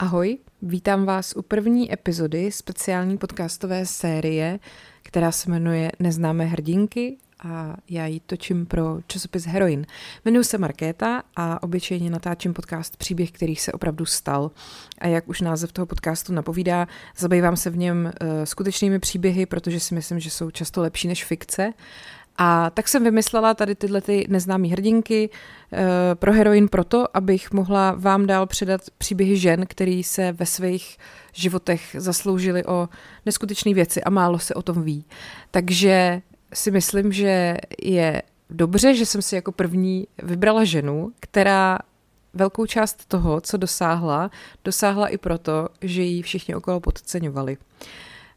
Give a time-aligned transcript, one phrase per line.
[0.00, 4.58] Ahoj, vítám vás u první epizody speciální podcastové série,
[5.02, 9.86] která se jmenuje Neznámé hrdinky a já ji točím pro časopis Heroin.
[10.24, 14.50] Jmenuji se Markéta a obyčejně natáčím podcast Příběh, který se opravdu stal.
[14.98, 19.80] A jak už název toho podcastu napovídá, zabývám se v něm uh, skutečnými příběhy, protože
[19.80, 21.72] si myslím, že jsou často lepší než fikce.
[22.36, 25.78] A tak jsem vymyslela tady tyhle ty neznámé hrdinky uh,
[26.14, 30.98] pro heroin proto, abych mohla vám dál předat příběhy žen, který se ve svých
[31.32, 32.88] životech zasloužili o
[33.26, 35.04] neskutečné věci a málo se o tom ví.
[35.50, 36.22] Takže
[36.54, 41.78] si myslím, že je dobře, že jsem si jako první vybrala ženu, která
[42.34, 44.30] velkou část toho, co dosáhla,
[44.64, 47.56] dosáhla i proto, že ji všichni okolo podceňovali.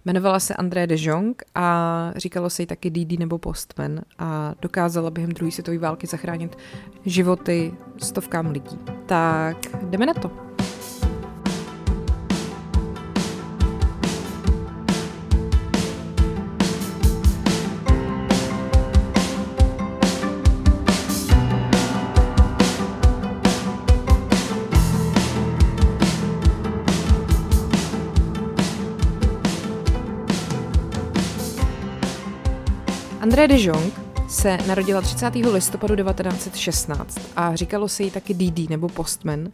[0.05, 5.09] Jmenovala se André de Jong a říkalo se jí taky Didi nebo Postman a dokázala
[5.11, 6.57] během druhé světové války zachránit
[7.05, 8.77] životy stovkám lidí.
[9.05, 9.57] Tak
[9.89, 10.52] jdeme na to.
[33.33, 33.93] André de Jong
[34.27, 35.35] se narodila 30.
[35.35, 39.49] listopadu 1916 a říkalo se jí taky DD nebo Postman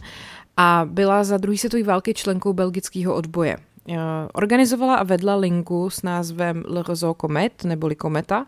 [0.57, 3.57] a byla za druhé světové války členkou belgického odboje.
[3.89, 3.97] Eh,
[4.33, 8.45] organizovala a vedla linku s názvem Le Réseau Comet, neboli Kometa.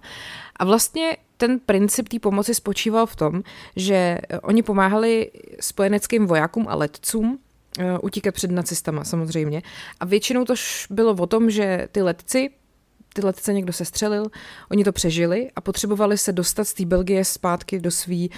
[0.56, 3.44] A vlastně ten princip té pomoci spočíval v tom,
[3.76, 7.40] že eh, oni pomáhali spojeneckým vojákům a letcům
[7.80, 9.62] eh, utíkat před nacistama samozřejmě.
[10.00, 10.54] A většinou to
[10.90, 12.50] bylo o tom, že ty letci
[13.14, 14.26] ty letce někdo sestřelil,
[14.72, 18.32] oni to přežili a potřebovali se dostat z té Belgie zpátky do svý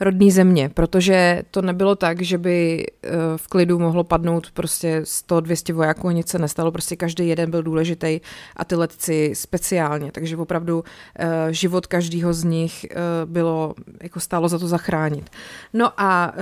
[0.00, 5.74] rodné země, protože to nebylo tak, že by eh, v klidu mohlo padnout prostě 100-200
[5.74, 8.20] vojáků a nic se nestalo, prostě každý jeden byl důležitý
[8.56, 10.84] a ty letci speciálně, takže opravdu
[11.16, 15.30] eh, život každého z nich eh, bylo, jako stálo za to zachránit.
[15.72, 16.32] No a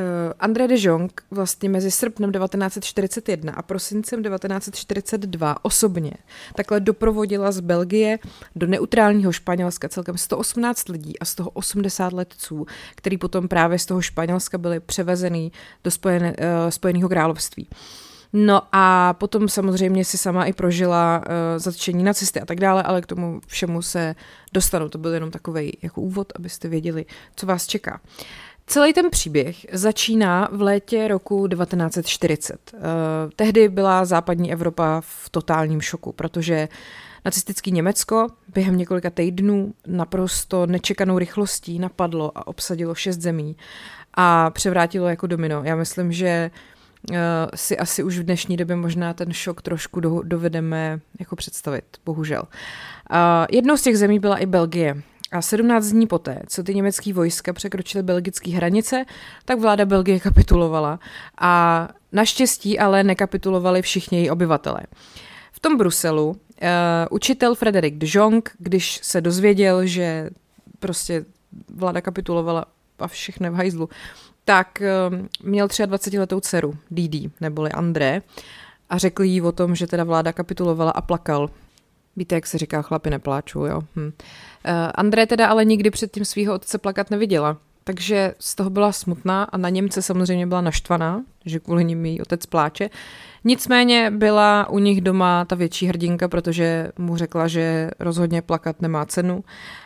[0.40, 6.12] André de Jong vlastně mezi srpnem 1941 a prosincem 1942 osobně
[6.54, 8.18] takhle doprovodila z Belgie
[8.56, 13.86] do neutrálního Španělska celkem 118 lidí a z toho 80 letců, který potom právě z
[13.86, 15.52] toho Španělska byly převezený
[15.84, 17.68] do spojené, uh, Spojeného království.
[18.32, 21.24] No a potom samozřejmě si sama i prožila uh,
[21.56, 24.14] zatčení nacisty a tak dále, ale k tomu všemu se
[24.52, 24.88] dostanu.
[24.88, 28.00] To byl jenom takový jako úvod, abyste věděli, co vás čeká.
[28.66, 32.72] Celý ten příběh začíná v létě roku 1940.
[32.72, 32.84] Uh, eh,
[33.36, 36.68] tehdy byla západní Evropa v totálním šoku, protože
[37.24, 43.56] Nacistický Německo během několika týdnů naprosto nečekanou rychlostí napadlo a obsadilo šest zemí
[44.14, 45.62] a převrátilo jako domino.
[45.64, 46.50] Já myslím, že
[47.10, 47.16] uh,
[47.54, 52.42] si asi už v dnešní době možná ten šok trošku do, dovedeme jako představit, bohužel.
[52.42, 53.16] Uh,
[53.50, 55.02] jednou z těch zemí byla i Belgie.
[55.32, 59.04] A 17 dní poté, co ty německé vojska překročily belgické hranice,
[59.44, 60.98] tak vláda Belgie kapitulovala.
[61.40, 64.80] A naštěstí ale nekapitulovali všichni její obyvatele.
[65.58, 70.30] V tom Bruselu Uh, učitel Frederik de Jong, když se dozvěděl, že
[70.78, 71.24] prostě
[71.74, 72.64] vláda kapitulovala
[72.98, 73.88] a všechno v hajzlu,
[74.44, 78.22] tak uh, měl 23-letou dceru, Didi, neboli André,
[78.90, 81.50] a řekl jí o tom, že teda vláda kapitulovala a plakal.
[82.16, 83.80] Víte, jak se říká, chlapi nepláču, jo.
[83.96, 84.06] Hm.
[84.06, 84.10] Uh,
[84.94, 87.56] André teda ale nikdy předtím svého otce plakat neviděla,
[87.88, 92.20] takže z toho byla smutná a na Němce samozřejmě byla naštvaná, že kvůli ním její
[92.20, 92.90] otec pláče.
[93.44, 99.06] Nicméně byla u nich doma ta větší hrdinka, protože mu řekla, že rozhodně plakat nemá
[99.06, 99.44] cenu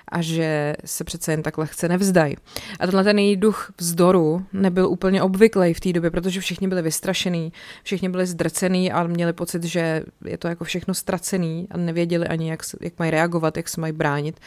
[0.08, 2.36] a že se přece jen tak lehce nevzdají.
[2.80, 6.82] A tenhle ten její duch vzdoru nebyl úplně obvyklý v té době, protože všichni byli
[6.82, 7.52] vystrašený,
[7.82, 12.50] všichni byli zdrcený a měli pocit, že je to jako všechno ztracený a nevěděli ani,
[12.50, 14.40] jak, jak mají reagovat, jak se mají bránit.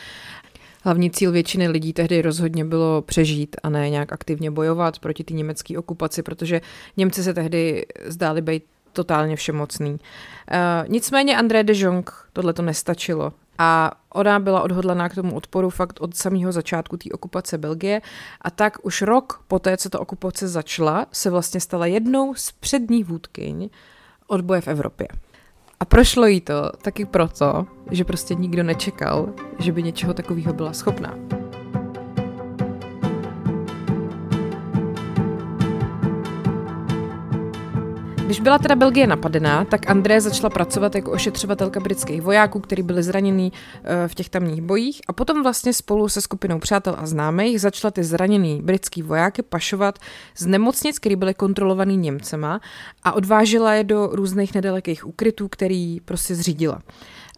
[0.86, 5.34] Hlavní cíl většiny lidí tehdy rozhodně bylo přežít a ne nějak aktivně bojovat proti té
[5.34, 6.62] německé okupaci, protože
[6.98, 8.64] Němci se tehdy zdáli být
[8.94, 9.92] totálně všemocný.
[9.92, 9.98] Uh,
[10.88, 16.02] nicméně André de Jong tohle to nestačilo a ona byla odhodlaná k tomu odporu fakt
[16.02, 18.02] od samého začátku té okupace Belgie
[18.42, 23.06] a tak už rok poté, co ta okupace začala, se vlastně stala jednou z předních
[23.06, 23.70] vůdkyň
[24.28, 25.08] odboje v Evropě.
[25.86, 29.30] A prošlo jí to taky proto, že prostě nikdo nečekal,
[29.60, 31.14] že by něčeho takového byla schopná.
[38.26, 43.04] Když byla teda Belgie napadená, tak André začala pracovat jako ošetřovatelka britských vojáků, kteří byli
[43.04, 47.62] zranění eh, v těch tamních bojích a potom vlastně spolu se skupinou přátel a známých
[47.62, 50.00] začala ty zraněný britský vojáky pašovat
[50.38, 52.62] z nemocnic, které byly kontrolovaný Němcema
[53.04, 56.82] a odvážela je do různých nedalekých ukrytů, který prostě zřídila.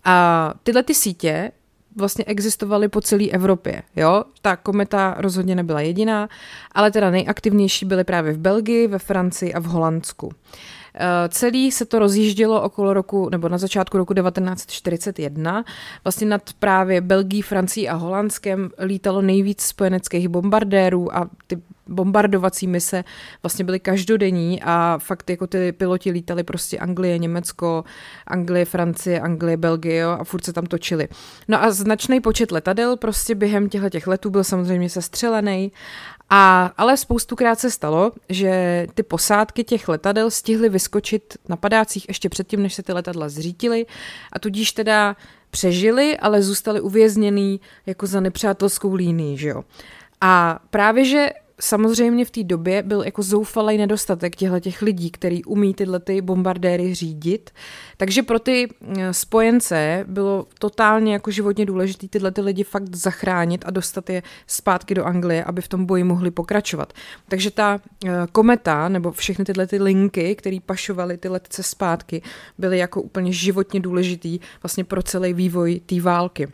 [0.04, 1.52] A tyhle ty sítě
[1.98, 3.84] vlastně existovaly po celé Evropě.
[3.96, 4.24] Jo?
[4.42, 6.30] Ta kometa rozhodně nebyla jediná,
[6.72, 10.32] ale teda nejaktivnější byly právě v Belgii, ve Francii a v Holandsku.
[11.00, 15.64] Eh, celý se to rozjíždělo okolo roku, nebo na začátku roku 1941.
[16.04, 23.04] Vlastně nad právě Belgií, Francií a Holandskem lítalo nejvíc spojeneckých bombardérů a ty bombardovací mise
[23.44, 27.84] vlastně byly každodenní a fakt jako ty piloti lítali prostě Anglie, Německo,
[28.28, 31.08] Anglie, Francie, Anglie, Belgie jo, a furt se tam točili.
[31.48, 35.72] No a značný počet letadel prostě během těchto těch letů byl samozřejmě sestřelený
[36.30, 42.30] a, ale spoustukrát se stalo, že ty posádky těch letadel stihly vyskočit na padácích ještě
[42.30, 43.86] předtím, než se ty letadla zřítily
[44.34, 45.16] a tudíž teda
[45.50, 49.64] přežili, ale zůstali uvězněný jako za nepřátelskou línii, že jo.
[50.22, 55.44] A právě, že samozřejmě v té době byl jako zoufalý nedostatek těchto těch lidí, který
[55.44, 57.50] umí tyhle ty bombardéry řídit.
[57.98, 58.68] Takže pro ty
[58.98, 64.24] eh, spojence bylo totálně jako životně důležité tyhle ty lidi fakt zachránit a dostat je
[64.48, 66.94] zpátky do Anglie, aby v tom boji mohli pokračovat.
[67.28, 72.22] Takže ta eh, kometa nebo všechny tyhle ty linky, které pašovaly ty letce zpátky,
[72.58, 76.48] byly jako úplně životně důležitý vlastně pro celý vývoj té války.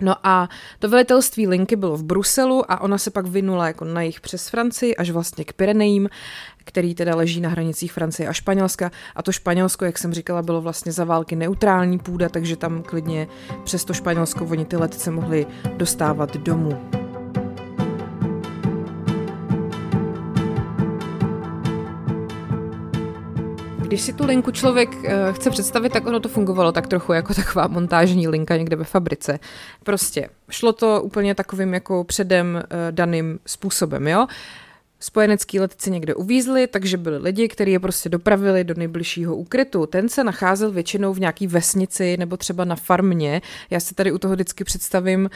[0.00, 0.48] No a
[0.78, 4.48] to velitelství Linky bylo v Bruselu a ona se pak vynula jako na jich přes
[4.48, 6.08] Francii až vlastně k Pyrenejím,
[6.64, 8.90] který teda leží na hranicích Francie a Španělska.
[9.16, 13.28] A to Španělsko, jak jsem říkala, bylo vlastně za války neutrální půda, takže tam klidně
[13.64, 15.46] přes to Španělsko oni ty letce mohli
[15.76, 17.03] dostávat domů.
[23.94, 25.02] Když si tu linku člověk uh,
[25.32, 29.38] chce představit, tak ono to fungovalo tak trochu jako taková montážní linka někde ve fabrice.
[29.82, 32.60] Prostě šlo to úplně takovým jako předem uh,
[32.90, 34.26] daným způsobem, jo.
[35.04, 39.86] Spojenecký letci někde uvízli, takže byli lidi, kteří je prostě dopravili do nejbližšího úkrytu.
[39.86, 43.42] Ten se nacházel většinou v nějaký vesnici nebo třeba na farmě.
[43.70, 45.28] Já si tady u toho vždycky představím, uh,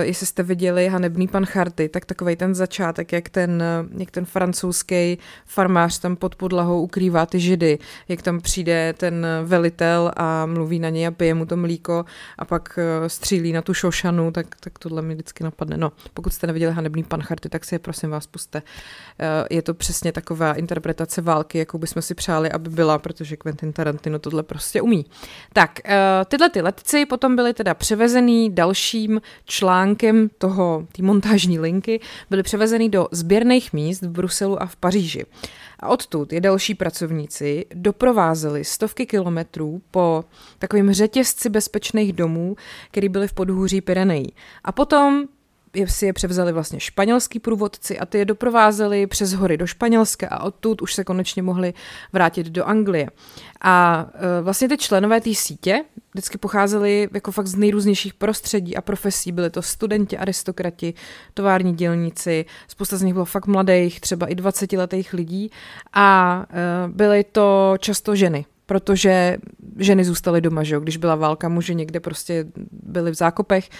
[0.00, 3.62] jestli jste viděli Hanebný pan Charty, tak takový ten začátek, jak ten,
[3.98, 7.78] jak ten francouzský farmář tam pod podlahou ukrývá ty židy,
[8.08, 12.04] jak tam přijde ten velitel a mluví na něj a pije mu to mlíko
[12.38, 15.76] a pak střílí na tu šošanu, tak, tak tohle mi vždycky napadne.
[15.76, 18.62] No, pokud jste neviděli Hanebný pan Charty, tak si je prosím vás puste.
[19.18, 23.72] Eh, je to přesně taková interpretace války, jakou bychom si přáli, aby byla, protože Quentin
[23.72, 25.06] Tarantino tohle prostě umí.
[25.52, 25.98] Tak, eh,
[26.28, 32.00] tyhle ty letci potom byly teda převezený dalším článkem toho, té montážní linky,
[32.30, 35.24] byly převezený do sběrných míst v Bruselu a v Paříži.
[35.80, 40.24] A odtud je další pracovníci doprovázeli stovky kilometrů po
[40.58, 42.56] takovým řetězci bezpečných domů,
[42.90, 44.32] který byly v podhůří Pyrenejí.
[44.64, 45.24] A potom
[45.86, 50.42] si je převzali vlastně španělský průvodci a ty je doprovázeli přes hory do Španělska a
[50.42, 51.74] odtud už se konečně mohli
[52.12, 53.08] vrátit do Anglie.
[53.60, 55.84] A e, vlastně ty členové té sítě
[56.14, 59.32] vždycky pocházeli jako fakt z nejrůznějších prostředí a profesí.
[59.32, 60.94] Byli to studenti, aristokrati,
[61.34, 65.50] tovární dělníci, spousta z nich bylo fakt mladých, třeba i 20-letých lidí
[65.92, 69.36] a e, byly to často ženy, protože
[69.76, 70.80] ženy zůstaly doma, že jo?
[70.80, 73.70] když byla válka, muži někde prostě byli v zákopech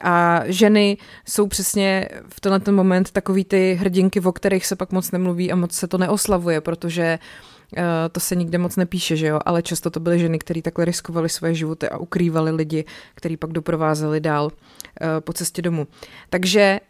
[0.00, 0.96] a ženy
[1.28, 5.52] jsou přesně v tenhle ten moment takový ty hrdinky, o kterých se pak moc nemluví
[5.52, 7.18] a moc se to neoslavuje, protože
[8.12, 11.28] to se nikde moc nepíše, že jo, ale často to byly ženy, které takhle riskovaly
[11.28, 12.84] svoje životy a ukrývaly lidi,
[13.14, 14.50] který pak doprovázeli dál uh,
[15.20, 15.86] po cestě domů.
[16.30, 16.80] Takže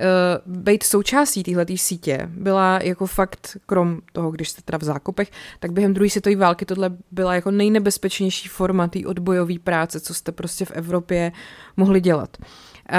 [0.47, 5.31] uh, být součástí téhle sítě byla jako fakt, krom toho, když jste teda v zákopech,
[5.61, 10.33] tak během druhé světové války tohle byla jako nejnebezpečnější forma té odbojové práce, co jste
[10.33, 11.33] prostě v Evropě
[11.77, 12.37] mohli dělat.
[12.93, 12.99] Eh,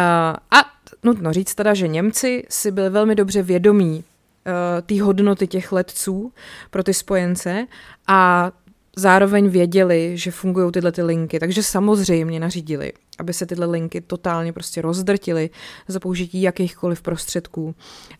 [0.51, 0.65] a
[1.03, 4.03] nutno říct teda, že Němci si byli velmi dobře vědomí
[4.85, 6.33] té hodnoty těch letců
[6.69, 7.67] pro ty spojence
[8.07, 8.51] a
[8.95, 14.53] zároveň věděli, že fungují tyhle ty linky, takže samozřejmě nařídili, aby se tyhle linky totálně
[14.53, 15.49] prostě rozdrtily
[15.87, 17.75] za použití jakýchkoliv prostředků.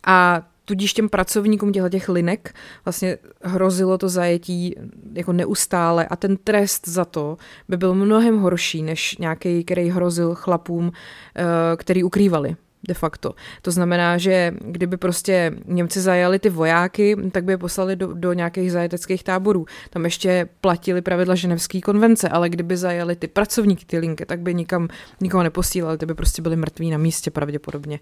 [0.06, 4.76] A tudíž těm pracovníkům těchto těch linek vlastně hrozilo to zajetí
[5.14, 6.06] jako neustále.
[6.06, 7.38] A ten trest za to
[7.70, 10.92] by byl mnohem horší, než nějaký, který hrozil chlapům,
[11.36, 11.44] eh,
[11.78, 12.56] který ukrývali
[12.88, 13.34] de facto.
[13.62, 18.34] To znamená, že kdyby prostě Němci zajali ty vojáky, tak by je poslali do, do
[18.34, 19.66] nějakých zajeteckých táborů.
[19.90, 24.54] Tam ještě platili pravidla ženevské konvence, ale kdyby zajali ty pracovníky, ty linky, tak by
[24.54, 24.88] nikam
[25.22, 28.00] nikoho neposílali, ty by prostě byli mrtví na místě pravděpodobně.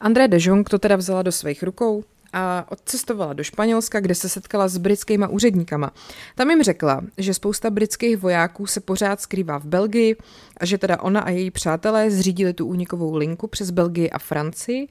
[0.00, 4.28] André de Jong to teda vzala do svých rukou a odcestovala do Španělska, kde se
[4.28, 5.92] setkala s britskýma úředníkama.
[6.34, 10.16] Tam jim řekla, že spousta britských vojáků se pořád skrývá v Belgii
[10.56, 14.88] a že teda ona a její přátelé zřídili tu únikovou linku přes Belgii a Francii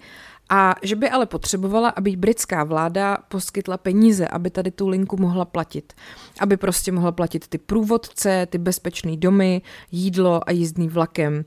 [0.50, 5.46] a že by ale potřebovala, aby britská vláda poskytla peníze, aby tady tu linku mohla
[5.46, 5.94] platit.
[6.40, 11.46] Aby prostě mohla platit ty průvodce, ty bezpečné domy, jídlo a jízdný vlakem.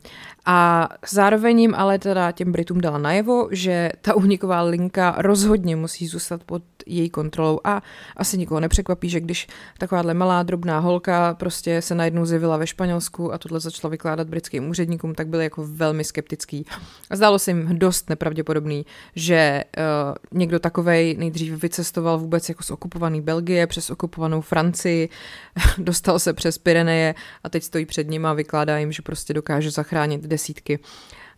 [0.52, 6.06] A zároveň jim ale teda těm Britům dala najevo, že ta úniková linka rozhodně musí
[6.06, 7.82] zůstat pod její kontrolou a
[8.16, 9.46] asi nikoho nepřekvapí, že když
[9.78, 14.68] takováhle malá drobná holka prostě se najednou zjevila ve Španělsku a tohle začala vykládat britským
[14.68, 16.66] úředníkům, tak byli jako velmi skeptický.
[17.10, 22.70] A zdálo se jim dost nepravděpodobný, že uh, někdo takovej nejdřív vycestoval vůbec jako z
[22.70, 25.08] okupované Belgie přes okupovanou Francii,
[25.78, 27.14] dostal se přes Pyreneje
[27.44, 30.78] a teď stojí před ním a vykládá jim, že prostě dokáže zachránit desítky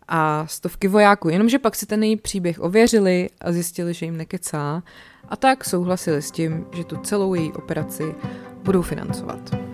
[0.07, 1.29] a stovky vojáků.
[1.29, 4.83] Jenomže pak si ten její příběh ověřili a zjistili, že jim nekecá
[5.29, 8.15] a tak souhlasili s tím, že tu celou její operaci
[8.63, 9.72] budou financovat.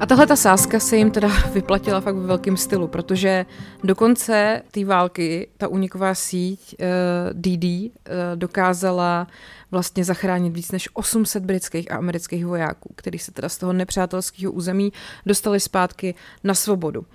[0.00, 3.46] A tahle ta sázka se jim teda vyplatila fakt ve velkém stylu, protože
[3.84, 6.86] do konce té války ta uniková síť uh,
[7.32, 7.90] DD uh,
[8.34, 9.26] dokázala
[9.70, 14.52] vlastně zachránit víc než 800 britských a amerických vojáků, kteří se teda z toho nepřátelského
[14.52, 14.92] území
[15.26, 16.14] dostali zpátky
[16.44, 17.06] na svobodu.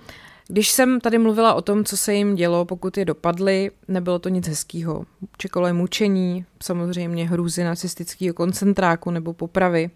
[0.48, 4.28] Když jsem tady mluvila o tom, co se jim dělo, pokud je dopadly, nebylo to
[4.28, 5.04] nic hezkého.
[5.38, 9.90] Čekalo je mučení, samozřejmě hrůzy nacistického koncentráku nebo popravy.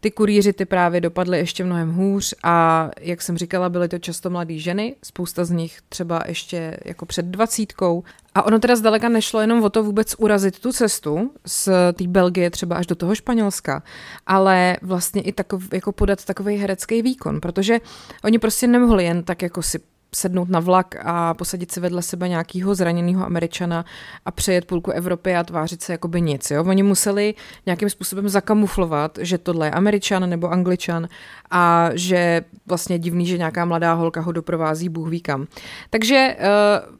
[0.00, 4.30] Ty kurýři ty právě dopadly ještě mnohem hůř a jak jsem říkala, byly to často
[4.30, 8.04] mladé ženy, spousta z nich třeba ještě jako před dvacítkou.
[8.34, 12.50] A ono teda zdaleka nešlo jenom o to vůbec urazit tu cestu z té Belgie
[12.50, 13.82] třeba až do toho Španělska,
[14.26, 17.78] ale vlastně i takov, jako podat takový herecký výkon, protože
[18.24, 19.78] oni prostě nemohli jen tak jako si
[20.14, 23.84] sednout na vlak a posadit si vedle sebe nějakého zraněného američana
[24.24, 26.50] a přejet půlku Evropy a tvářit se jako by nic.
[26.50, 26.64] Jo?
[26.64, 27.34] Oni museli
[27.66, 31.08] nějakým způsobem zakamuflovat, že tohle je američan nebo angličan
[31.50, 35.46] a že vlastně divný, že nějaká mladá holka ho doprovází Bůh ví kam.
[35.90, 36.36] Takže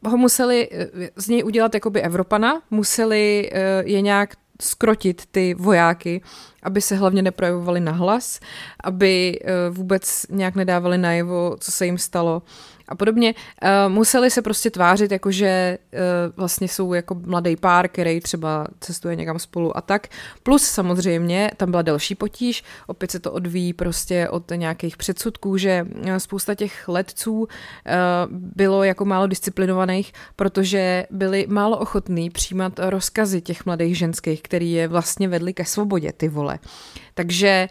[0.05, 5.55] uh, ho museli uh, z něj udělat jakoby Evropana, museli uh, je nějak skrotit ty
[5.55, 6.21] vojáky,
[6.63, 8.41] aby se hlavně neprojevovali na hlas,
[8.85, 12.43] aby uh, vůbec nějak nedávali najevo, co se jim stalo
[12.89, 13.35] a podobně.
[13.35, 15.99] Uh, museli se prostě tvářit, jako že uh,
[16.37, 20.09] vlastně jsou jako mladý pár, který třeba cestuje někam spolu a tak.
[20.43, 25.87] Plus samozřejmě, tam byla další potíž, opět se to odvíjí prostě od nějakých předsudků, že
[26.05, 27.49] eh, spousta těch letců
[28.31, 34.89] bylo jako málo disciplinovaných, protože byli málo ochotní přijímat rozkazy těch mladých ženských, který je
[34.89, 36.48] vlastně vedli ke svobodě, ty vole.
[37.15, 37.69] Takže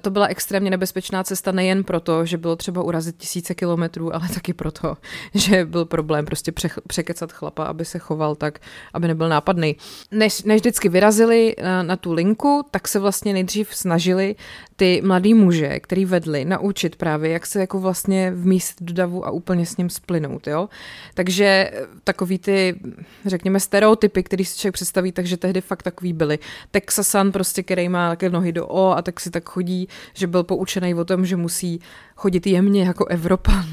[0.00, 4.52] to byla extrémně nebezpečná cesta nejen proto, že bylo třeba urazit tisíce kilometrů, ale taky
[4.52, 4.96] proto,
[5.34, 8.58] že byl problém prostě pře- překecat chlapa, aby se choval tak,
[8.94, 9.76] aby nebyl nápadný.
[10.10, 14.36] Než, než vždycky vyrazili na, na tu linku, tak se vlastně nejdřív snažili
[14.80, 19.30] ty mladý muže, který vedli, naučit právě, jak se jako vlastně vmíst do davu a
[19.30, 20.68] úplně s ním splynout, jo.
[21.14, 22.80] Takže eh, takový ty,
[23.26, 26.38] řekněme, stereotypy, který si člověk představí, takže tehdy fakt takový byly.
[26.70, 30.44] Texasan prostě, který má také nohy do O a tak si tak chodí, že byl
[30.44, 31.80] poučený o tom, že musí
[32.16, 33.66] chodit jemně jako Evropan.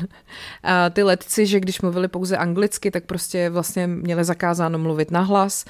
[0.63, 5.65] A ty letci, že když mluvili pouze anglicky, tak prostě vlastně měli zakázáno mluvit nahlas.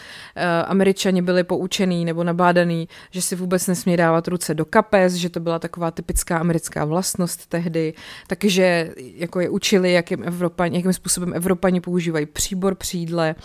[0.65, 5.39] Američani byli poučený nebo nabádaný, že si vůbec nesmí dávat ruce do kapes, že to
[5.39, 7.93] byla taková typická americká vlastnost tehdy.
[8.27, 13.35] Takže jako je učili, jakým, Evropani, jakým způsobem Evropani používají příbor při jídle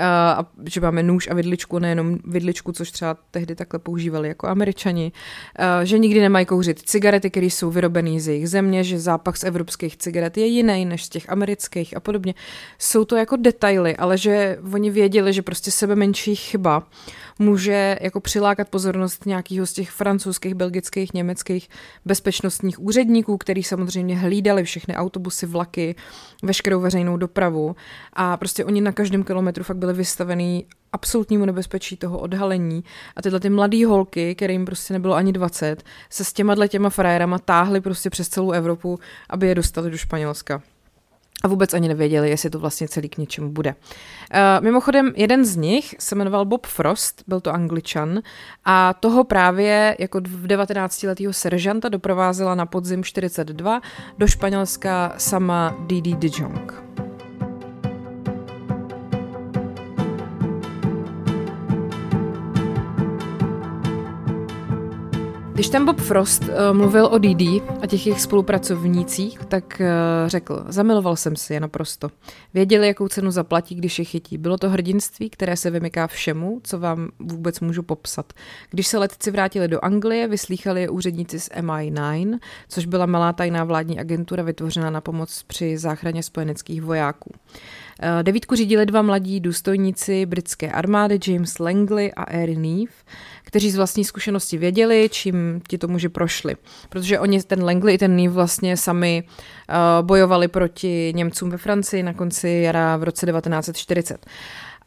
[0.00, 5.12] a že máme nůž a vidličku, nejenom vidličku, což třeba tehdy takhle používali jako američani,
[5.82, 9.96] že nikdy nemají kouřit cigarety, které jsou vyrobené z jejich země, že zápach z evropských
[9.96, 12.34] cigaret je jiný než z těch amerických a podobně.
[12.78, 16.82] Jsou to jako detaily, ale že oni věděli, že prostě sebe menší chyba
[17.38, 21.68] může jako přilákat pozornost nějakého z těch francouzských, belgických, německých
[22.04, 25.94] bezpečnostních úředníků, který samozřejmě hlídali všechny autobusy, vlaky,
[26.42, 27.76] veškerou veřejnou dopravu
[28.12, 32.84] a prostě oni na každém kilometru fakt byli vystavený absolutnímu nebezpečí toho odhalení
[33.16, 37.38] a tyhle ty mladé holky, kterým prostě nebylo ani 20, se s těma těma frajerama
[37.38, 38.98] táhly prostě přes celou Evropu,
[39.30, 40.62] aby je dostali do Španělska
[41.44, 43.70] a vůbec ani nevěděli, jestli to vlastně celý k něčemu bude.
[43.74, 48.20] Uh, mimochodem, jeden z nich se jmenoval Bob Frost, byl to angličan,
[48.64, 53.80] a toho právě jako v 19-letého seržanta doprovázela na podzim 42
[54.18, 57.07] do Španělska sama Didi de.
[65.58, 67.42] Když ten Bob Frost uh, mluvil o DD
[67.82, 72.10] a těch jejich spolupracovnících, tak uh, řekl, zamiloval jsem si je naprosto.
[72.54, 74.38] Věděli, jakou cenu zaplatí, když je chytí.
[74.38, 78.32] Bylo to hrdinství, které se vymyká všemu, co vám vůbec můžu popsat.
[78.70, 82.38] Když se letci vrátili do Anglie, vyslýchali je úředníci z MI9,
[82.68, 87.30] což byla malá tajná vládní agentura vytvořená na pomoc při záchraně spojeneckých vojáků.
[88.02, 92.92] Uh, devítku řídili dva mladí důstojníci britské armády James Langley a Erin Neve
[93.48, 96.56] kteří z vlastní zkušenosti věděli, čím ti to muži prošli.
[96.88, 102.02] Protože oni, ten Langley i ten Neve vlastně sami uh, bojovali proti Němcům ve Francii
[102.02, 104.26] na konci jara v roce 1940.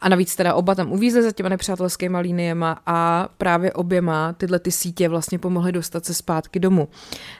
[0.00, 4.70] A navíc teda oba tam uvízli za těma nepřátelskými liniema a právě oběma tyhle ty
[4.70, 6.88] sítě vlastně pomohly dostat se zpátky domů.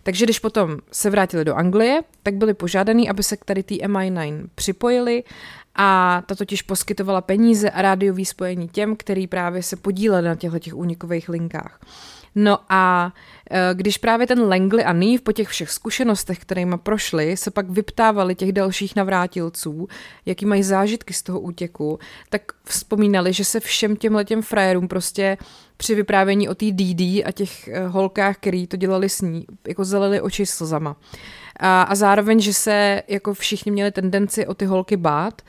[0.02, 3.75] Takže když potom se vrátili do Anglie, tak byli požádaní, aby se k tady té
[3.75, 5.25] MI9 připojili
[5.75, 10.59] a ta totiž poskytovala peníze a rádiový spojení těm, který právě se podíleli na těchto
[10.59, 11.81] těch únikových linkách.
[12.35, 13.12] No a
[13.51, 17.71] e, když právě ten Langley a Neve po těch všech zkušenostech, kterými prošli, se pak
[17.71, 19.89] vyptávali těch dalších navrátilců,
[20.27, 21.99] jaký mají zážitky z toho útěku,
[22.31, 25.39] tak vzpomínali, že se všem těm letěm frajerům prostě
[25.77, 29.85] při vyprávění o té DD a těch e, holkách, který to dělali s ní, jako
[29.85, 30.97] zalili oči slzama.
[31.57, 35.43] A, a zároveň, že se jako všichni měli tendenci o ty holky bát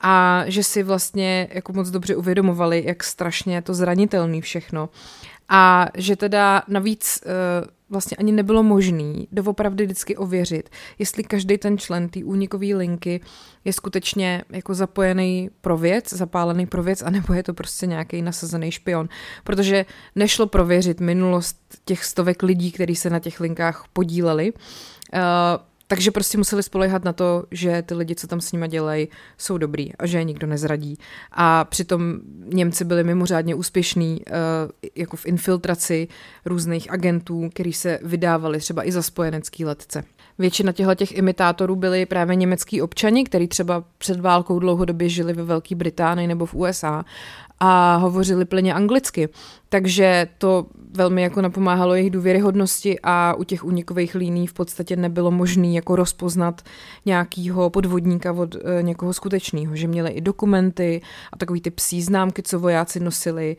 [0.00, 4.88] a že si vlastně jako moc dobře uvědomovali, jak strašně je to zranitelný všechno.
[5.48, 7.30] A že teda navíc uh,
[7.90, 13.20] vlastně ani nebylo možný doopravdy vždycky ověřit, jestli každý ten člen té únikové linky
[13.64, 18.70] je skutečně jako zapojený pro věc, zapálený pro věc, anebo je to prostě nějaký nasazený
[18.70, 19.08] špion.
[19.44, 24.52] Protože nešlo prověřit minulost těch stovek lidí, kteří se na těch linkách podíleli.
[24.52, 25.20] Uh,
[25.88, 29.58] takže prostě museli spolehat na to, že ty lidi, co tam s nima dělají, jsou
[29.58, 30.98] dobrý a že je nikdo nezradí.
[31.32, 32.14] A přitom
[32.44, 34.34] Němci byli mimořádně úspěšní uh,
[34.96, 36.08] jako v infiltraci
[36.44, 40.04] různých agentů, který se vydávali třeba i za spojenecký letce.
[40.38, 45.42] Většina těchto těch imitátorů byli právě německý občani, kteří třeba před válkou dlouhodobě žili ve
[45.42, 47.04] Velké Británii nebo v USA
[47.60, 49.28] a hovořili plně anglicky.
[49.68, 55.30] Takže to velmi jako napomáhalo jejich důvěryhodnosti a u těch unikových líní v podstatě nebylo
[55.30, 56.62] možné jako rozpoznat
[57.06, 61.00] nějakého podvodníka od e, někoho skutečného, že měli i dokumenty
[61.32, 63.56] a takový ty psí známky, co vojáci nosili,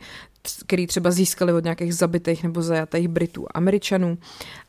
[0.66, 4.18] který třeba získali od nějakých zabitých nebo zajatých Britů a Američanů.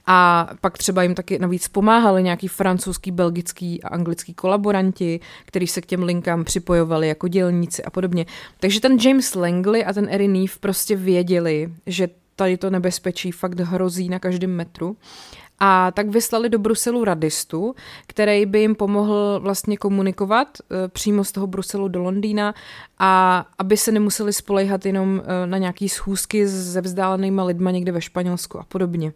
[0.08, 5.82] A pak třeba jim taky navíc pomáhali nějaký francouzský, belgický a anglický kolaboranti, kteří se
[5.82, 8.26] k těm linkám připojovali jako dělníci a podobně.
[8.60, 11.31] Takže ten James Langley a ten Erin Neve prostě věděli,
[11.86, 14.98] že tady to nebezpečí fakt hrozí na každém metru.
[15.64, 17.76] A tak vyslali do Bruselu radistu,
[18.08, 22.54] který by jim pomohl vlastně komunikovat e, přímo z toho Bruselu do Londýna
[23.00, 28.02] a aby se nemuseli spolejhat jenom e, na nějaký schůzky se vzdálenýma lidma někde ve
[28.02, 29.08] Španělsku a podobně.
[29.08, 29.14] E,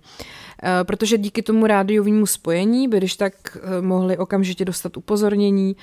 [0.84, 5.76] protože díky tomu rádiovému spojení by když tak mohli okamžitě dostat upozornění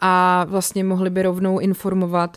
[0.00, 2.36] a vlastně mohli by rovnou informovat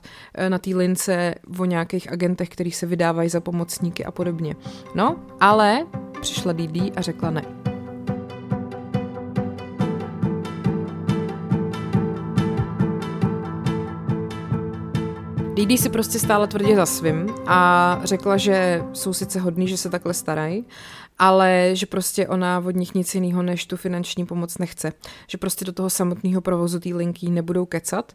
[0.49, 4.55] na té lince o nějakých agentech, který se vydávají za pomocníky a podobně.
[4.95, 5.85] No, ale
[6.21, 7.43] přišla Didi a řekla ne.
[15.53, 19.89] Didi si prostě stála tvrdě za svým a řekla, že jsou sice hodní, že se
[19.89, 20.65] takhle starají,
[21.19, 24.93] ale že prostě ona od nich nic jiného než tu finanční pomoc nechce.
[25.27, 28.13] Že prostě do toho samotného provozu té linky nebudou kecat.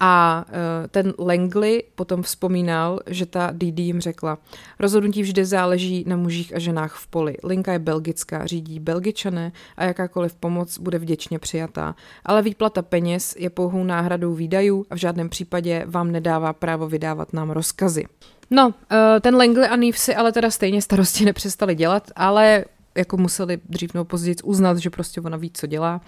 [0.00, 4.38] A uh, ten Langley potom vzpomínal, že ta DD jim řekla,
[4.78, 7.36] rozhodnutí vždy záleží na mužích a ženách v poli.
[7.44, 11.94] Linka je belgická, řídí belgičané a jakákoliv pomoc bude vděčně přijatá.
[12.24, 17.32] Ale výplata peněz je pouhou náhradou výdajů a v žádném případě vám nedává právo vydávat
[17.32, 18.04] nám rozkazy.
[18.50, 22.64] No, eh, ten Langley a Neve si ale teda stejně starosti nepřestali dělat, ale
[22.98, 26.00] jako museli dřív nebo později uznat, že prostě ona ví, co dělá.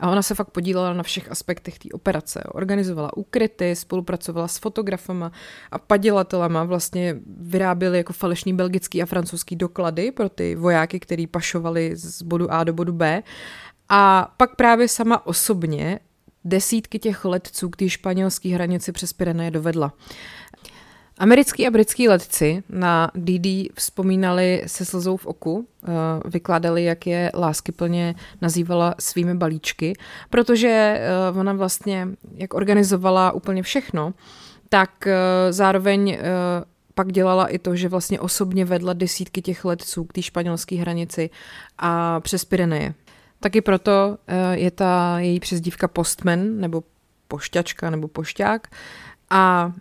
[0.00, 2.42] A ona se fakt podílela na všech aspektech té operace.
[2.46, 5.32] Organizovala úkryty, spolupracovala s fotografama
[5.70, 11.96] a padělatelama, vlastně vyráběli jako falešný belgický a francouzský doklady pro ty vojáky, který pašovali
[11.96, 13.22] z bodu A do bodu B.
[13.88, 16.00] A pak právě sama osobně
[16.44, 19.92] desítky těch letců k té španělské hranici přes Pyreneje dovedla.
[21.18, 25.88] Americký a britský letci na DD vzpomínali se slzou v oku, eh,
[26.24, 29.92] vykládali, jak je láskyplně nazývala svými balíčky,
[30.30, 34.14] protože eh, ona vlastně, jak organizovala úplně všechno,
[34.68, 35.16] tak eh,
[35.52, 36.18] zároveň
[36.94, 41.30] pak dělala i to, že vlastně osobně vedla desítky těch letců k té španělské hranici
[41.78, 42.94] a přes Pyreneje.
[43.40, 44.18] Taky proto
[44.52, 46.82] je ta její přezdívka postman, nebo
[47.28, 48.68] pošťačka, nebo pošťák,
[49.30, 49.72] a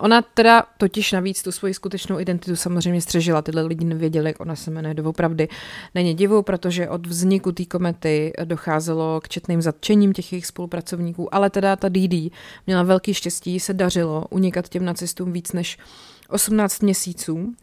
[0.00, 3.42] ona teda totiž navíc tu svoji skutečnou identitu samozřejmě střežila.
[3.42, 5.48] Tyhle lidi nevěděli, jak ona se jmenuje doopravdy.
[5.94, 11.50] Není divu, protože od vzniku té komety docházelo k četným zatčením těch jejich spolupracovníků, ale
[11.50, 12.32] teda ta DD
[12.66, 15.78] měla velký štěstí, se dařilo unikat těm nacistům víc než
[16.30, 17.54] 18 měsíců.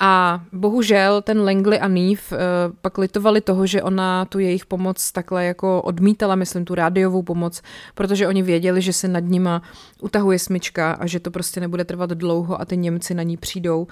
[0.00, 2.38] A bohužel ten Langley a Neve uh,
[2.82, 7.62] pak litovali toho, že ona tu jejich pomoc takhle jako odmítala, myslím tu rádiovou pomoc,
[7.94, 9.62] protože oni věděli, že se nad nima
[10.02, 13.86] utahuje smyčka a že to prostě nebude trvat dlouho a ty Němci na ní přijdou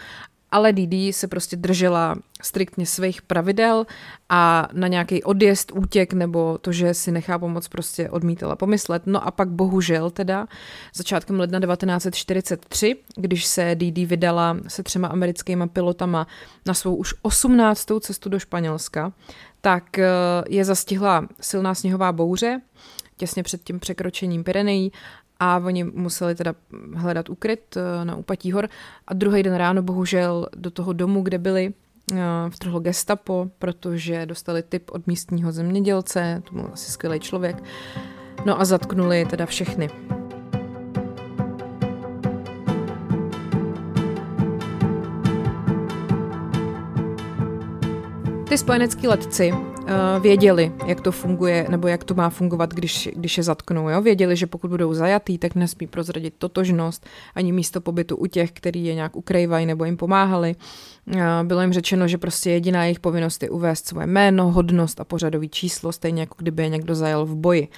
[0.50, 3.86] ale Didi se prostě držela striktně svých pravidel
[4.28, 9.02] a na nějaký odjezd, útěk nebo to, že si nechá pomoc, prostě odmítala pomyslet.
[9.06, 10.48] No a pak bohužel teda
[10.94, 16.26] začátkem ledna 1943, když se Didi vydala se třema americkými pilotama
[16.66, 17.86] na svou už 18.
[18.00, 19.12] cestu do Španělska,
[19.60, 20.08] tak eh,
[20.48, 22.60] je zastihla silná sněhová bouře,
[23.16, 24.92] těsně před tím překročením Pyrenejí
[25.40, 26.54] a oni museli teda
[26.94, 28.68] hledat ukryt eh, na úpatí hor
[29.06, 31.74] a druhý den ráno bohužel do toho domu, kde byli,
[32.12, 32.16] eh,
[32.48, 37.62] vtrhlo gestapo, protože dostali tip od místního zemědělce, to byl asi skvělý člověk,
[38.44, 39.90] no a zatknuli teda všechny.
[48.48, 49.88] Ty spojenecký letci uh,
[50.20, 53.88] věděli, jak to funguje, nebo jak to má fungovat, když, když je zatknou.
[53.88, 54.02] Jo?
[54.02, 58.84] Věděli, že pokud budou zajatý, tak nesmí prozradit totožnost ani místo pobytu u těch, který
[58.84, 60.56] je nějak ukrývají nebo jim pomáhali.
[61.06, 65.04] Uh, bylo jim řečeno, že prostě jediná jejich povinnost je uvést svoje jméno, hodnost a
[65.04, 67.68] pořadový číslo, stejně jako kdyby je někdo zajel v boji.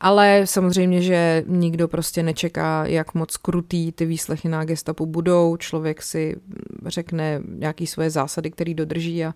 [0.00, 5.56] Ale samozřejmě, že nikdo prostě nečeká, jak moc krutý ty výslechy na gestapu budou.
[5.56, 6.36] Člověk si
[6.86, 9.34] řekne nějaký svoje zásady, který dodrží a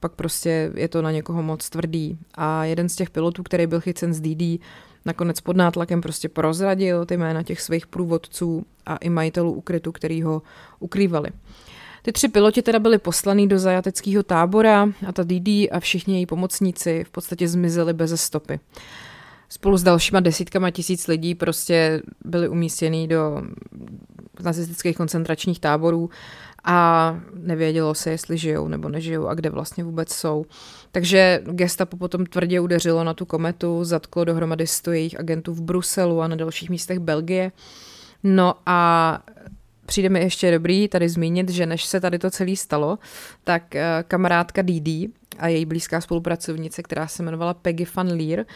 [0.00, 2.18] pak prostě je to na někoho moc tvrdý.
[2.34, 4.62] A jeden z těch pilotů, který byl chycen z DD,
[5.04, 10.22] nakonec pod nátlakem prostě prozradil ty jména těch svých průvodců a i majitelů ukrytu, který
[10.22, 10.42] ho
[10.78, 11.30] ukrývali.
[12.02, 16.26] Ty tři piloti teda byli poslaný do zajateckého tábora a ta DD a všichni její
[16.26, 18.60] pomocníci v podstatě zmizeli bez stopy.
[19.48, 23.42] Spolu s dalšíma desítkama tisíc lidí prostě byli umístěni do
[24.42, 26.10] nacistických koncentračních táborů
[26.64, 30.44] a nevědělo se, jestli žijou nebo nežijou a kde vlastně vůbec jsou.
[30.92, 36.20] Takže gestapo potom tvrdě udeřilo na tu kometu, zatklo dohromady sto jejich agentů v Bruselu
[36.20, 37.52] a na dalších místech Belgie.
[38.22, 39.22] No a
[39.86, 42.98] přijde mi ještě dobrý tady zmínit, že než se tady to celé stalo,
[43.44, 48.46] tak eh, kamarádka Didi a její blízká spolupracovnice, která se jmenovala Peggy van Leer,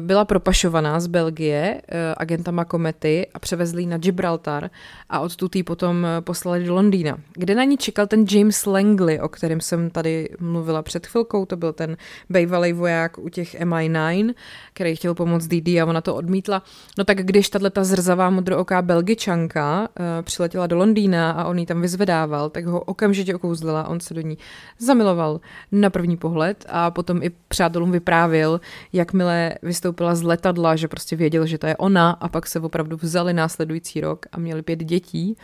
[0.00, 4.70] byla propašovaná z Belgie eh, agentama komety a převezli na Gibraltar
[5.08, 9.20] a odtud ji potom eh, poslali do Londýna, kde na ní čekal ten James Langley,
[9.20, 11.96] o kterém jsem tady mluvila před chvilkou, to byl ten
[12.30, 14.34] bývalý voják u těch MI9,
[14.72, 16.62] který chtěl pomoct Didi a ona to odmítla.
[16.98, 19.88] No tak když tahle ta zrzavá modrooká belgičanka
[20.22, 24.20] přiletěla do Londýna a on ji tam vyzvedával, tak ho okamžitě okouzlila, on se do
[24.20, 24.38] ní
[24.78, 25.40] zamiloval
[25.72, 28.60] na první pohled a potom i přátelům vyprávěl,
[28.92, 32.96] jakmile vystoupila z letadla, že prostě věděl, že to je ona a pak se opravdu
[32.96, 35.36] vzali následující rok a měli pět dětí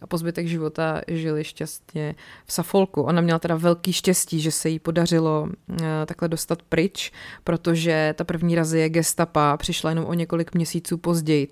[0.00, 2.14] a po zbytek života žili šťastně
[2.46, 3.02] v Safolku.
[3.02, 7.12] Ona měla teda velký štěstí, že se jí podařilo uh, takhle dostat pryč,
[7.44, 11.48] protože ta první razie gestapa přišla jenom o několik měsíců později.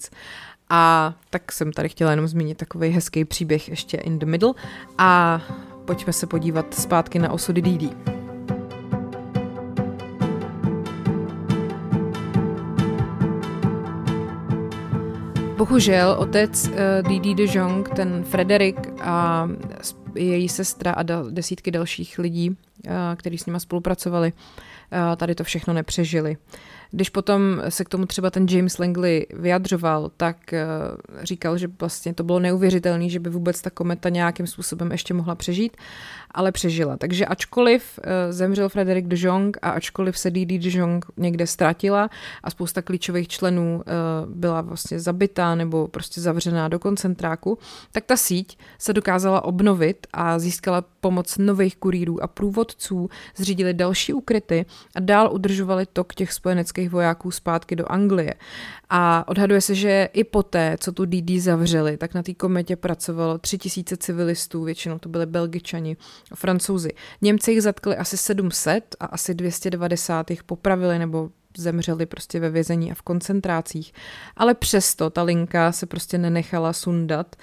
[0.71, 4.55] A tak jsem tady chtěla jenom zmínit takový hezký příběh ještě in the middle
[4.99, 5.43] a
[5.85, 7.91] pojďme se podívat zpátky na osudy Didi.
[15.59, 19.49] Bohužel otec uh, Didi de Jong, ten Frederik a
[20.19, 22.57] její sestra a desítky dalších lidí, uh,
[23.17, 26.37] kteří s nima spolupracovali, uh, tady to všechno nepřežili.
[26.91, 32.15] Když potom se k tomu třeba ten James Langley vyjadřoval, tak uh, říkal, že vlastně
[32.15, 35.77] to bylo neuvěřitelné, že by vůbec ta kometa nějakým způsobem ještě mohla přežít
[36.31, 36.97] ale přežila.
[36.97, 42.11] Takže ačkoliv eh, zemřel Frederick de Jong a ačkoliv se Didi de Jong někde ztratila
[42.43, 43.93] a spousta klíčových členů eh,
[44.27, 47.59] byla vlastně zabitá nebo prostě zavřená do koncentráku,
[47.93, 54.13] tak ta síť se dokázala obnovit a získala pomoc nových kurýrů a průvodců, zřídili další
[54.13, 58.35] ukryty a dál udržovali tok těch spojeneckých vojáků zpátky do Anglie.
[58.91, 63.39] A odhaduje se, že i poté, co tu DD zavřeli, tak na té kometě pracovalo
[63.39, 65.97] tři tisíce civilistů, většinou to byly belgičani,
[66.35, 66.91] francouzi.
[67.23, 72.93] Němci jich zatkli asi 700 a asi 290 jich popravili nebo zemřeli prostě ve vězení
[72.93, 73.93] a v koncentrácích.
[74.37, 77.37] Ale přesto ta linka se prostě nenechala sundat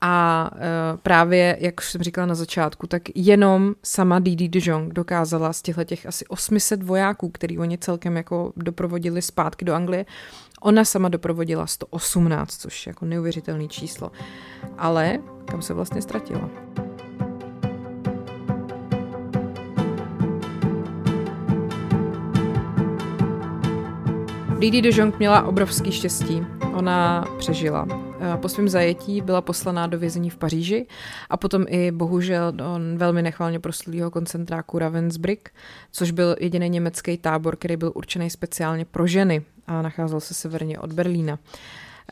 [0.00, 5.52] A uh, právě, jak jsem říkala na začátku, tak jenom sama Didi de Jong dokázala
[5.52, 10.06] z těchto těch asi 800 vojáků, který oni celkem jako doprovodili zpátky do Anglie,
[10.60, 14.12] ona sama doprovodila 118, což je jako neuvěřitelné číslo.
[14.78, 16.50] Ale kam se vlastně ztratila?
[24.58, 26.46] Didi de Jong měla obrovský štěstí.
[26.74, 28.05] Ona přežila.
[28.20, 30.86] Eh, po svém zajetí byla poslaná do vězení v Paříži
[31.30, 32.64] a potom i bohužel do
[32.96, 35.50] velmi nechvalně proslulého koncentráku Ravensbrück,
[35.92, 40.78] což byl jediný německý tábor, který byl určený speciálně pro ženy a nacházel se severně
[40.78, 41.38] od Berlína.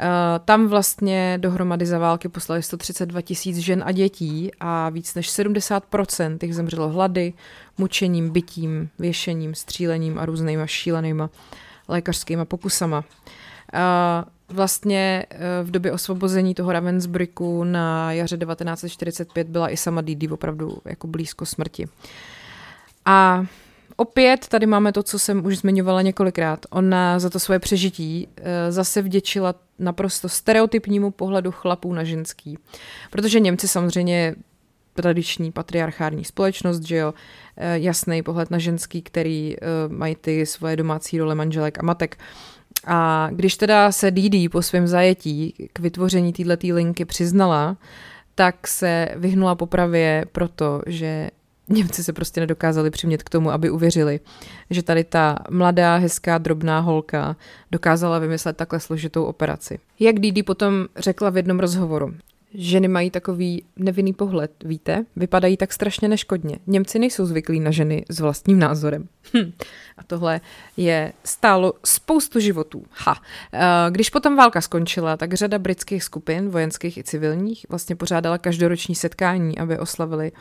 [0.01, 0.07] Eh,
[0.45, 6.39] tam vlastně dohromady za války poslali 132 tisíc žen a dětí a víc než 70%
[6.43, 7.33] jich zemřelo hlady,
[7.79, 11.31] mučením, bytím, věšením, střílením a různýma šílenýma
[11.89, 13.05] lékařskýma pokusama.
[14.49, 20.79] Vlastně e, v době osvobození toho Ravensbrücku na jaře 1945 byla i sama Didi opravdu
[20.85, 21.87] jako blízko smrti.
[23.05, 23.47] A
[23.97, 26.67] opět tady máme to, co jsem už zmiňovala několikrát.
[26.71, 32.59] Ona za to svoje přežití e, zase vděčila naprosto stereotypnímu pohledu chlapů na ženský.
[33.11, 34.35] Protože Němci samozřejmě
[34.95, 37.15] tradiční patriarchární společnost, že jo,
[37.57, 39.57] e, jasný pohled na ženský, který
[39.89, 42.19] mají ty svoje domácí role manželek a matek.
[42.87, 47.77] A když teda se Didi po svém zajetí k vytvoření této linky přiznala,
[48.35, 51.31] tak se vyhnula popravě proto, že
[51.69, 54.21] Němci se prostě nedokázali přimět k tomu, aby uvěřili,
[54.71, 57.37] že tady ta mladá, hezká, drobná holka
[57.73, 59.79] dokázala vymyslet takhle složitou operaci.
[60.01, 62.15] Jak Didi potom řekla v jednom rozhovoru,
[62.55, 65.05] Ženy mají takový nevinný pohled, víte?
[65.17, 66.59] Vypadají tak strašně neškodně.
[66.67, 69.09] Němci nejsou zvyklí na ženy s vlastním názorem.
[69.37, 69.53] Hm.
[69.99, 70.41] A tohle
[70.77, 72.85] je stálo spoustu životů.
[72.91, 73.23] Ha.
[73.53, 78.95] Eh, když potom válka skončila, tak řada britských skupin, vojenských i civilních, vlastně pořádala každoroční
[78.95, 80.33] setkání, aby oslavili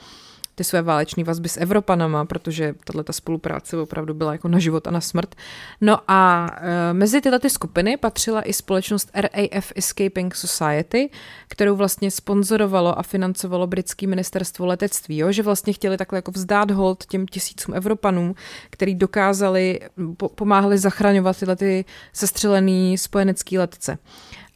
[0.56, 4.88] ty své váleční vazby s Evropanama, protože tahle ta spolupráce opravdu byla jako na život
[4.88, 5.36] a na smrt.
[5.82, 11.10] No a e, mezi tyhle ty skupiny patřila i společnost RAF Escaping Society,
[11.48, 15.32] kterou vlastně sponzorovalo a financovalo britské ministerstvo letectví, jo?
[15.32, 18.36] že vlastně chtěli takhle jako vzdát hold těm tisícům Evropanům,
[18.70, 19.80] který dokázali,
[20.18, 23.98] po, pomáhali zachraňovat tyhle ty sestřelený spojenecký letce.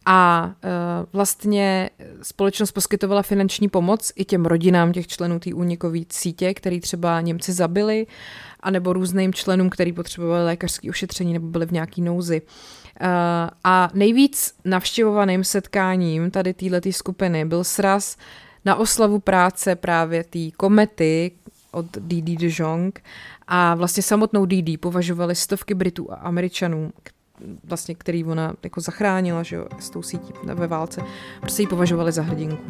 [0.10, 0.70] A e,
[1.14, 1.90] vlastně
[2.22, 7.54] společnost poskytovala finanční pomoc i těm rodinám těch členů té únikové sítě, který třeba Němci
[7.54, 8.08] zabili,
[8.60, 12.42] anebo různým členům, který potřebovali lékařské ošetření nebo byli v nějaký nouzi.
[12.42, 13.08] E,
[13.64, 18.18] a nejvíc navštěvovaným setkáním tady této skupiny byl sraz
[18.66, 21.32] na oslavu práce právě té komety
[21.72, 23.04] od Didi de Jong
[23.48, 26.92] a vlastně samotnou Didi považovali stovky Britů a Američanů,
[27.64, 31.02] vlastně, který ona jako zachránila, že jo, s tou sítí ve válce,
[31.42, 32.64] prostě ji považovali za hrdinku.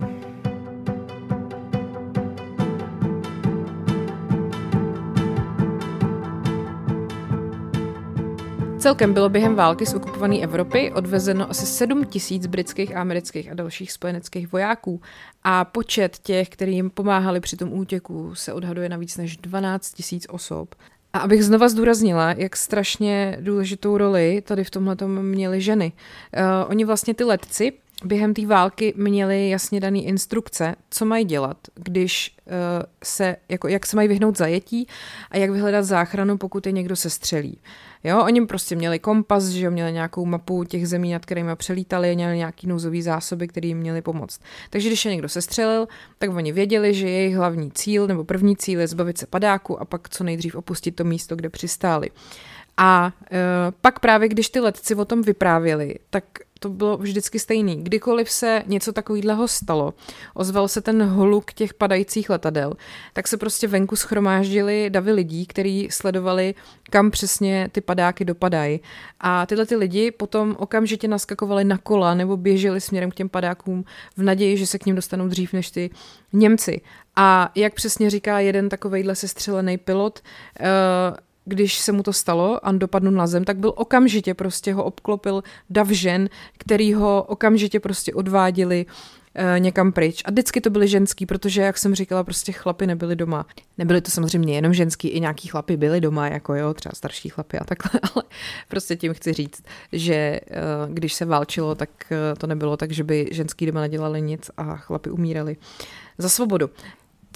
[8.79, 13.91] Celkem bylo během války z okupované Evropy odvezeno asi 7 tisíc britských, amerických a dalších
[13.91, 15.01] spojeneckých vojáků
[15.43, 19.93] a počet těch, kteří jim pomáhali při tom útěku, se odhaduje na víc než 12
[19.93, 20.75] tisíc osob.
[21.17, 25.91] A abych znova zdůraznila, jak strašně důležitou roli tady v tomhle měly ženy.
[26.37, 27.73] Uh, oni vlastně ty letci
[28.05, 32.53] během té války měli jasně dané instrukce, co mají dělat, když uh,
[33.03, 34.87] se, jako, jak se mají vyhnout zajetí
[35.31, 37.57] a jak vyhledat záchranu, pokud je někdo se střelí.
[38.03, 42.15] Jo, oni prostě měli kompas, že jo, měli nějakou mapu těch zemí, nad kterými přelítali,
[42.15, 44.41] měli nějaký nouzový zásoby, které jim měli pomoct.
[44.69, 48.79] Takže když je někdo sestřelil, tak oni věděli, že jejich hlavní cíl nebo první cíl
[48.79, 52.09] je zbavit se padáku a pak co nejdřív opustit to místo, kde přistáli.
[52.77, 53.37] A e,
[53.81, 56.23] pak právě, když ty letci o tom vyprávěli, tak
[56.59, 57.83] to bylo vždycky stejný.
[57.83, 59.93] Kdykoliv se něco takového stalo,
[60.33, 62.73] ozval se ten hluk těch padajících letadel,
[63.13, 66.55] tak se prostě venku schromáždili davy lidí, kteří sledovali,
[66.89, 68.79] kam přesně ty padáky dopadají.
[69.19, 73.83] A tyhle ty lidi potom okamžitě naskakovali na kola nebo běželi směrem k těm padákům
[74.17, 75.89] v naději, že se k ním dostanou dřív než ty
[76.33, 76.81] Němci.
[77.15, 80.19] A jak přesně říká jeden takovejhle sestřelený pilot,
[80.59, 80.65] uh,
[81.47, 85.43] když se mu to stalo a dopadnul na zem, tak byl okamžitě prostě ho obklopil
[85.69, 90.21] dav žen, který ho okamžitě prostě odváděli uh, někam pryč.
[90.25, 93.45] A vždycky to byly ženský, protože, jak jsem říkala, prostě chlapy nebyly doma.
[93.77, 97.59] Nebyly to samozřejmě jenom ženský, i nějaký chlapy byli doma, jako jo, třeba starší chlapy
[97.59, 98.23] a takhle, ale
[98.67, 103.03] prostě tím chci říct, že uh, když se válčilo, tak uh, to nebylo tak, že
[103.03, 105.57] by ženský doma nedělali nic a chlapy umírali
[106.17, 106.69] za svobodu.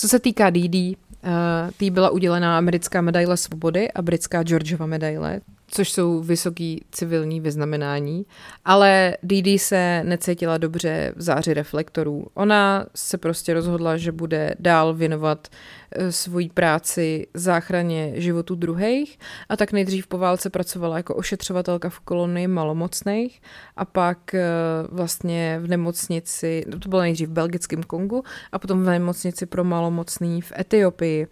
[0.01, 5.41] Co se týká DD, Uh, tý byla udělená americká medaile svobody a britská Georgeova medaile,
[5.71, 8.25] což jsou vysoký civilní vyznamenání,
[8.65, 12.25] ale Didi se necítila dobře v záři reflektorů.
[12.33, 15.47] Ona se prostě rozhodla, že bude dál věnovat
[15.91, 21.99] eh, svoji práci záchraně životu druhých a tak nejdřív po válce pracovala jako ošetřovatelka v
[21.99, 23.41] kolonii malomocných
[23.75, 24.43] a pak eh,
[24.89, 30.41] vlastně v nemocnici, to bylo nejdřív v belgickém Kongu a potom v nemocnici pro malomocný
[30.41, 31.27] v Etiopii.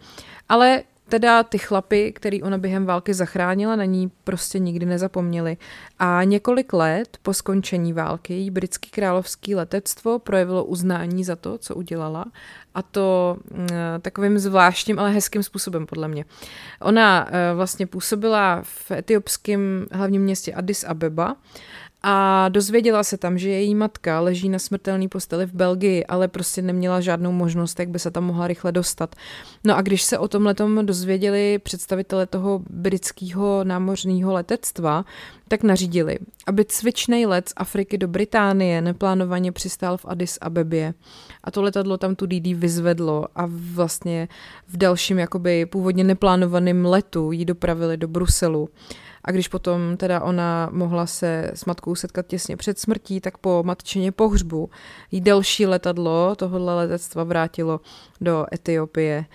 [0.49, 5.57] Ale teda ty chlapy, který ona během války zachránila, na ní prostě nikdy nezapomněli.
[5.99, 11.75] A několik let po skončení války jí britský královský letectvo projevilo uznání za to, co
[11.75, 12.25] udělala
[12.75, 13.67] a to mm,
[14.01, 16.25] takovým zvláštním, ale hezkým způsobem podle mě.
[16.81, 21.35] Ona eh, vlastně působila v etiopském hlavním městě Addis Abeba
[22.03, 26.61] a dozvěděla se tam, že její matka leží na smrtelné posteli v Belgii, ale prostě
[26.61, 29.15] neměla žádnou možnost, jak by se tam mohla rychle dostat.
[29.63, 35.05] No a když se o tom letom dozvěděli představitele toho britského námořního letectva,
[35.47, 40.93] tak nařídili, aby cvičný let z Afriky do Británie neplánovaně přistál v Addis Abebě.
[41.43, 44.27] A to letadlo tam tu Didi vyzvedlo a vlastně
[44.67, 48.69] v dalším jakoby původně neplánovaném letu ji dopravili do Bruselu.
[49.23, 53.63] A když potom teda ona mohla se s matkou setkat těsně před smrtí, tak po
[53.63, 54.69] matčině pohřbu
[55.11, 57.79] jí další letadlo tohohle letectva vrátilo
[58.21, 59.25] do Etiopie.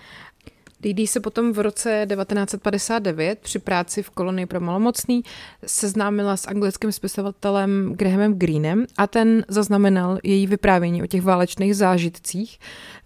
[0.79, 5.23] Didi se potom v roce 1959 při práci v kolonii pro malomocný
[5.65, 12.59] seznámila s anglickým spisovatelem Grahamem Greenem a ten zaznamenal její vyprávění o těch válečných zážitcích.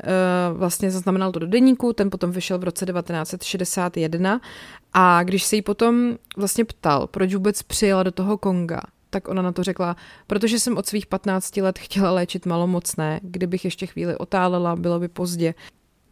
[0.04, 0.08] Eh,
[0.54, 4.42] vlastně zaznamenal to do deníku, ten potom vyšel v roce 1961
[4.94, 9.42] a když se jí potom vlastně ptal, proč vůbec přijela do toho Konga, tak ona
[9.42, 9.96] na to řekla,
[10.28, 15.08] protože jsem od svých 15 let chtěla léčit malomocné, kdybych ještě chvíli otálela, bylo by
[15.08, 15.54] pozdě.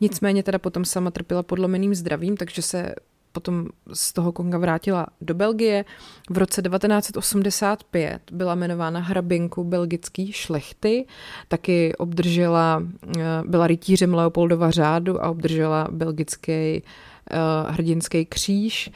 [0.01, 2.95] Nicméně teda potom sama trpěla podlomeným zdravím, takže se
[3.31, 5.85] potom z toho Konga vrátila do Belgie.
[6.29, 11.05] V roce 1985 byla jmenována hrabinku belgický šlechty,
[11.47, 12.83] taky obdržela,
[13.17, 16.83] eh, byla rytířem Leopoldova řádu a obdržela belgický
[17.31, 18.91] uh, hrdinský kříž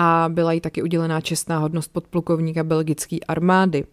[0.00, 3.84] a byla jí taky udělená čestná hodnost podplukovníka belgické armády.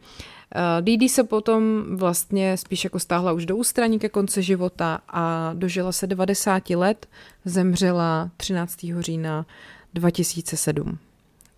[0.81, 5.91] Didi se potom vlastně spíš jako stáhla už do ústraní ke konci života a dožila
[5.91, 7.09] se 90 let,
[7.45, 8.85] zemřela 13.
[8.99, 9.45] října
[9.93, 10.97] 2007.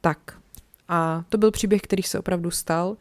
[0.02, 0.20] Tak
[0.88, 2.98] a to byl příběh, který se opravdu stal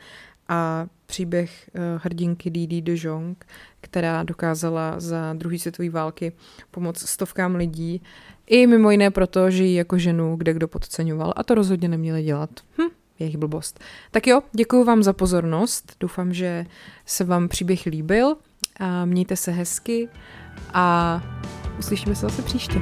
[0.48, 3.46] a příběh uh, hrdinky Didi de Jong,
[3.80, 6.32] která dokázala za druhé světové války
[6.70, 8.02] pomoct stovkám lidí,
[8.46, 12.22] i mimo jiné proto, že ji jako ženu kde kdo podceňoval a to rozhodně neměli
[12.22, 12.50] dělat.
[12.78, 13.80] Hm, jejich blbost.
[14.11, 16.66] Tak jo, děkuji vám za pozornost, doufám, že
[17.06, 18.37] se vám příběh líbil
[18.80, 20.09] a mějte se hezky
[20.74, 21.22] a
[21.78, 22.80] uslyšíme se zase příště.